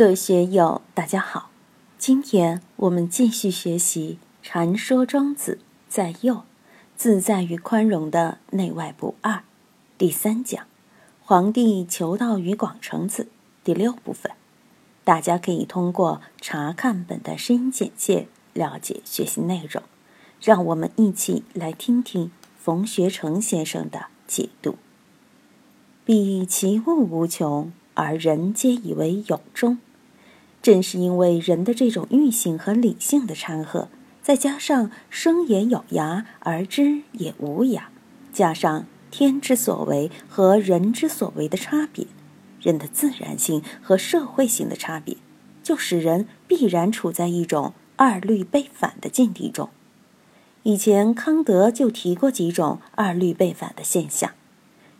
[0.00, 1.50] 各位学友，大家好。
[1.98, 5.58] 今天我们继续学习《禅说庄子
[5.90, 6.44] 在右
[6.96, 9.32] 自在与宽容的内外不二》
[9.98, 10.64] 第三讲
[11.20, 13.28] “皇帝求道于广成子”
[13.62, 14.32] 第六部分。
[15.04, 19.82] 大家可以通过查看本的声音简介了解学习内容。
[20.40, 24.76] 让我们一起来听听冯学成先生的解读
[26.06, 29.76] ：“彼其物无穷，而人皆以为有终。”
[30.62, 33.88] 正是因为人的这种欲性和理性的掺和，
[34.22, 37.84] 再加上生也有涯而知也无涯，
[38.32, 42.06] 加上天之所为和人之所为的差别，
[42.60, 45.16] 人的自然性和社会性的差别，
[45.62, 49.70] 就使人必然处在一种二律背反的境地中。
[50.62, 54.32] 以前康德就提过几种二律背反的现象：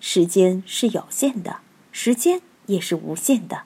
[0.01, 1.59] 时间是有限的，
[1.93, 3.65] 时间也是无限的。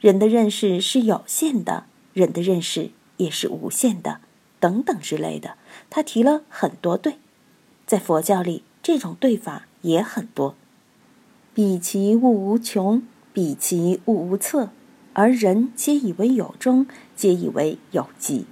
[0.00, 4.20] 人的认识是有限的，人的认识也是无限的，
[4.58, 5.58] 等等之类的。
[5.90, 7.18] 他提了很多对，
[7.86, 10.54] 在佛教里，这种对法也很多。
[11.52, 13.02] 彼其物无穷，
[13.34, 14.70] 彼其物无测，
[15.12, 18.46] 而人皆以为有终，皆以为有极。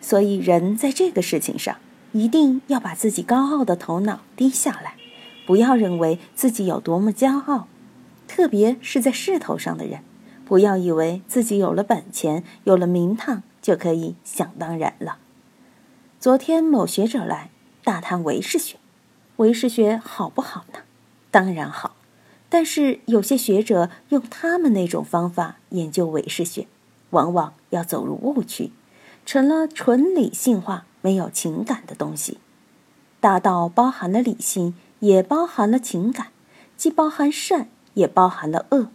[0.00, 1.76] 所以，人在这个事情上，
[2.10, 4.96] 一定要把自己高傲的头脑低下来，
[5.46, 7.68] 不要认为自己有多么骄傲，
[8.26, 10.00] 特别是在势头上的人。
[10.46, 15.18] 不要以为自己有了本钱、有了名堂就可以想当然了。
[16.20, 17.50] 昨天某学者来
[17.82, 18.76] 大谈唯识学，
[19.36, 20.80] 唯识学好不好呢？
[21.30, 21.96] 当然好，
[22.48, 26.66] 但是有些学者用他们那种方法研究唯识学，
[27.10, 28.70] 往往要走入误区，
[29.26, 32.38] 成了纯理性化、没有情感的东西。
[33.20, 36.28] 大道包含了理性，也包含了情感，
[36.76, 38.88] 既包含善，也包含了恶。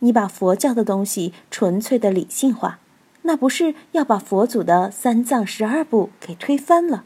[0.00, 2.78] 你把佛教的东西纯粹的理性化，
[3.22, 7.04] 那不是要把佛祖的三藏十二部给推翻了？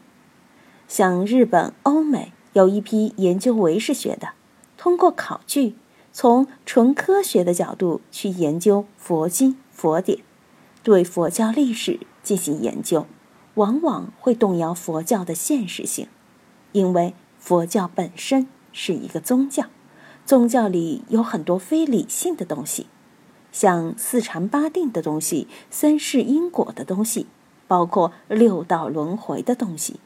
[0.87, 4.29] 像日本、欧美有一批研究唯识学的，
[4.77, 5.75] 通过考据，
[6.13, 10.19] 从纯科学的角度去研究佛经、佛典，
[10.83, 13.07] 对佛教历史进行研究，
[13.55, 16.07] 往往会动摇佛教的现实性，
[16.71, 19.65] 因为佛教本身是一个宗教。
[20.25, 22.87] 宗教里有很多非理性的东西，
[23.51, 27.27] 像四禅八定的东西、三世因果的东西，
[27.67, 29.99] 包括六道轮回的东西。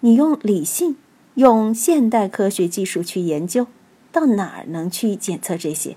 [0.00, 0.96] 你用理性、
[1.34, 3.66] 用现代科学技术去研究，
[4.12, 5.96] 到哪儿能去检测这些？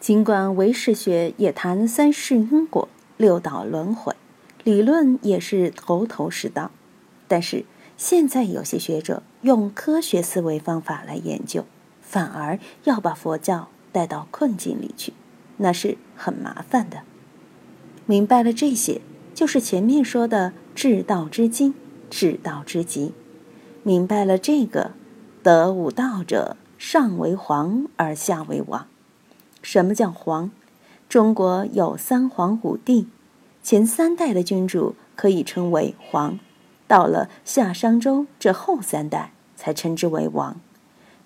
[0.00, 4.16] 尽管唯识学也谈三世因果、六道轮回，
[4.64, 6.70] 理论也是头头是道，
[7.28, 7.66] 但是
[7.98, 11.66] 现在有些学者用科学思维方法来研究。
[12.10, 15.12] 反而要把佛教带到困境里去，
[15.58, 17.02] 那是很麻烦的。
[18.04, 19.00] 明白了这些，
[19.32, 21.72] 就是前面说的至道之精、
[22.10, 23.12] 至道之极。
[23.84, 24.90] 明白了这个，
[25.44, 28.88] 得五道者，上为皇而下为王。
[29.62, 30.50] 什么叫皇？
[31.08, 33.06] 中国有三皇五帝，
[33.62, 36.40] 前三代的君主可以称为皇，
[36.88, 40.60] 到了夏商周这后三代才称之为王。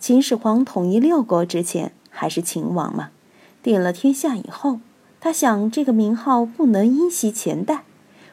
[0.07, 3.09] 秦始皇统一六国之前还是秦王嘛，
[3.63, 4.81] 定了天下以后，
[5.19, 7.85] 他想这个名号不能依袭前代，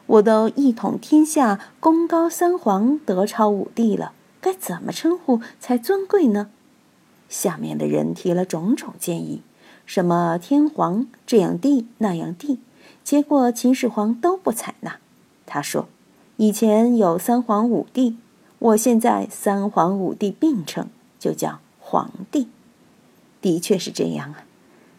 [0.05, 4.11] 我都一统天下，功高三皇，德超五帝了，
[4.41, 6.49] 该怎么称呼才尊贵呢？
[7.29, 9.41] 下面的人提了种种建议，
[9.85, 12.59] 什么天皇这样帝那样帝，
[13.01, 14.97] 结果秦始皇都不采纳。
[15.45, 15.87] 他说
[16.35, 18.17] ：“以前有三皇五帝，
[18.59, 20.89] 我现在三皇五帝并称。”
[21.21, 22.47] 就叫皇帝，
[23.41, 24.43] 的确是这样啊。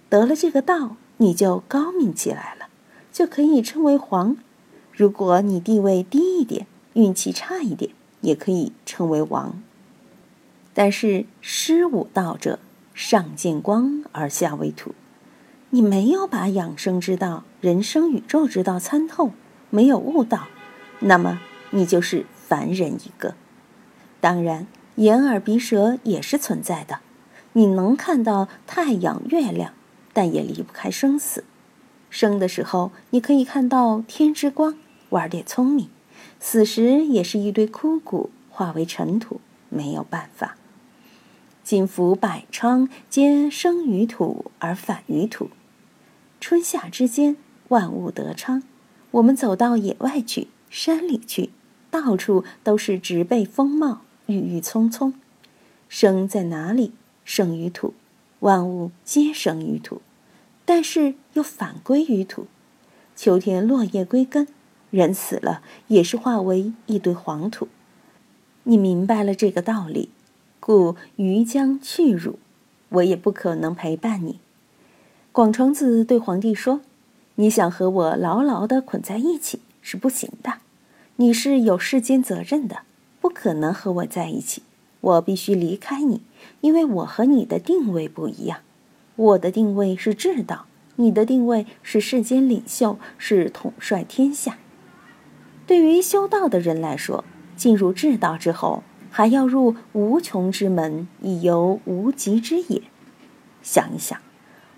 [0.08, 2.68] 得了这个道，你就高明起来了，
[3.12, 4.36] 就可以称为皇。
[4.92, 7.90] 如果你地位低一点，运气差一点，
[8.20, 9.60] 也可以称为王。
[10.72, 12.60] 但是失武道者，
[12.94, 14.94] 上见光而下为土。
[15.70, 19.32] 你没有把养生之道、人生宇宙之道参透，
[19.70, 20.46] 没有悟道，
[21.00, 21.40] 那么
[21.70, 23.34] 你就是凡人一个。
[24.20, 24.68] 当然。
[24.96, 27.00] 眼耳鼻舌也是存在的，
[27.54, 29.72] 你能看到太阳、月亮，
[30.12, 31.44] 但也离不开生死。
[32.10, 34.76] 生的时候，你可以看到天之光，
[35.08, 35.86] 玩点聪明；
[36.38, 39.40] 死时也是一堆枯骨，化为尘土，
[39.70, 40.56] 没有办法。
[41.64, 45.48] 金福百昌，皆生于土而返于土。
[46.38, 47.36] 春夏之间，
[47.68, 48.62] 万物得昌。
[49.12, 51.50] 我们走到野外去，山里去，
[51.90, 54.02] 到处都是植被丰茂。
[54.32, 55.12] 郁郁葱葱，
[55.88, 56.92] 生在哪里？
[57.24, 57.92] 生于土，
[58.40, 60.00] 万物皆生于土。
[60.64, 62.46] 但是又反归于土。
[63.14, 64.48] 秋天落叶归根，
[64.90, 67.68] 人死了也是化为一堆黄土。
[68.62, 70.08] 你明白了这个道理，
[70.58, 72.38] 故余将去汝，
[72.88, 74.38] 我也不可能陪伴你。
[75.30, 76.80] 广成子对皇帝说
[77.36, 80.54] ：“你想和我牢牢的捆在一起是不行的，
[81.16, 82.82] 你是有世间责任的，
[83.22, 84.62] 不可能和我在一起。
[85.00, 86.20] 我必须离开你，
[86.60, 88.58] 因为我和你的定位不一样。
[89.16, 90.66] 我的定位是治道。”
[90.96, 94.58] 你的定位是世间领袖，是统帅天下。
[95.66, 97.24] 对于修道的人来说，
[97.56, 102.82] 进入至道之后，还要入无穷之门，以游无极之野。
[103.62, 104.20] 想一想，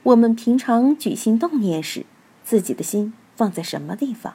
[0.04, 2.06] 我们平常举心动念时，
[2.44, 4.34] 自己的心放在什么地方？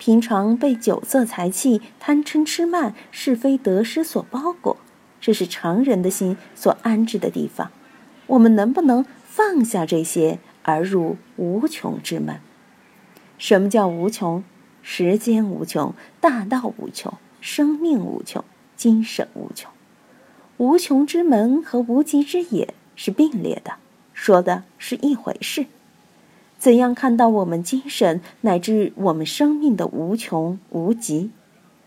[0.00, 4.78] 平常被酒色财气、贪嗔痴慢、是非得失所包裹，
[5.20, 7.70] 这是常人的心所安置的地方。
[8.28, 10.38] 我们能不能放下这些？
[10.62, 12.40] 而入无穷之门。
[13.36, 14.42] 什么叫无穷？
[14.80, 17.12] 时间无穷，大道无穷，
[17.42, 18.42] 生命无穷，
[18.76, 19.70] 精神无穷。
[20.56, 23.74] 无穷之门和无极之野是并列的，
[24.14, 25.66] 说的是一回事。
[26.60, 31.30] 怎样看到我们精神乃至我们生命的无穷无极？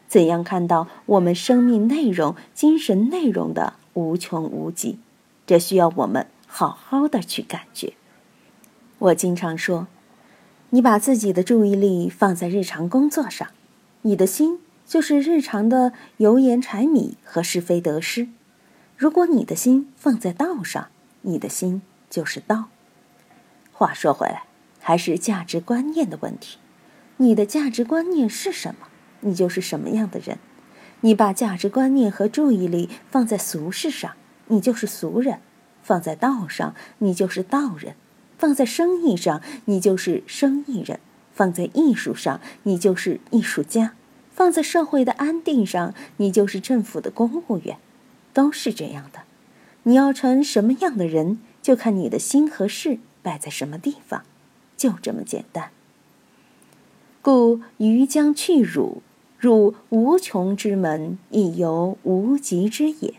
[0.08, 4.98] 怎样看到我们生命内容、精神内容的无穷无极？
[5.46, 7.94] 这需要我们好好的去感觉。
[8.98, 9.86] 我经常说，
[10.72, 13.50] 你把自己的注意力放在日常工作上，
[14.02, 18.30] 你的心就是日常的油盐柴米和是非得失；
[18.98, 20.88] 如果你的心放在道上，
[21.22, 22.70] 你的心就是道。
[23.72, 24.44] 话说回来，
[24.84, 26.60] 还是价值观念的问题。
[27.18, 28.88] 你的价值观念是什么，
[29.22, 30.38] 你就是什么样的人。
[31.02, 34.14] 你把价值观念和注意力放在俗事上，
[34.48, 35.38] 你就是俗人；
[35.82, 37.96] 放在道上，你就是道人。
[38.38, 40.98] 放在生意上，你就是生意人；
[41.34, 43.92] 放在艺术上，你就是艺术家；
[44.32, 47.78] 放在社会的安定上，你就是政府的公务员，
[48.34, 49.22] 都是这样的。
[49.84, 54.24] 你要成什么样的人，就看你的心和事摆在什么地方，
[54.84, 55.70] 就这么简单。
[57.22, 59.02] 故余将去汝，
[59.40, 63.14] 入无穷之门，亦游无极之野。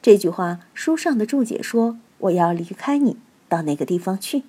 [0.00, 3.16] 这句话书上的注解说：“我要离开你。”
[3.50, 4.44] 到那个地方去？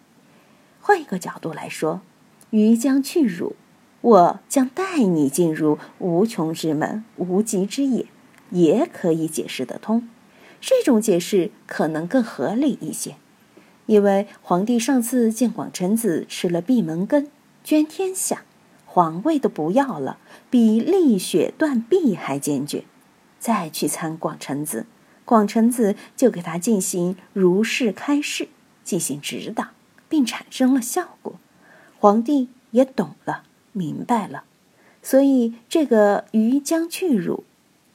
[0.82, 2.02] 换一个角度来说，
[2.52, 3.56] 余将去汝，
[4.02, 8.06] 我将带你进入无穷之门、无极之野，
[8.52, 10.08] 也可以解释得通。
[10.62, 13.16] 这种解释可能更合理一些，
[13.86, 17.28] 因为皇帝上次见广成子吃了闭门羹，
[17.64, 18.44] 捐天下，
[18.86, 20.18] 皇位都不要了，
[20.50, 22.86] 比立血断臂还坚决。
[23.40, 24.86] 再去参广成子，
[25.26, 28.50] 广成子就给他进行如是开示。
[28.84, 29.68] 进行指导，
[30.10, 31.36] 并产生了效果，
[32.00, 34.44] 皇帝也懂了，明白了。
[35.02, 37.46] 所以这个“于将去汝”，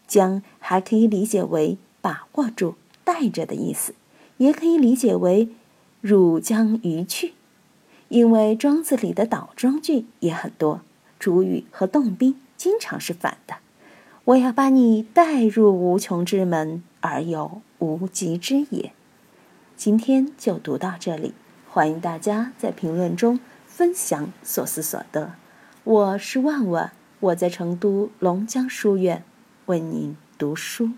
[0.08, 3.94] 将还可以理解为把握住、带着的意思，
[4.38, 5.50] 也可以理解为
[6.00, 7.34] “汝将鱼去”。
[8.08, 10.80] 因为庄子里的倒装句也很多，
[11.18, 13.56] 主语和动宾经常是反的。
[14.24, 18.92] 我要把你带入无穷之门，而有无极之野。
[19.76, 21.34] 今天就读到这里，
[21.68, 25.32] 欢迎大家在评论中分享所思所得。
[25.84, 29.22] 我是万万，我在成都龙江书院
[29.66, 30.90] 为您读书。